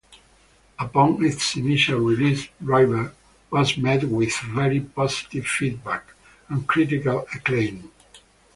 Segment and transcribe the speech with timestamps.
[0.79, 3.13] Upon its initial release, "Driver"
[3.51, 6.15] was met with very positive feedback
[6.49, 7.91] and critical acclaim.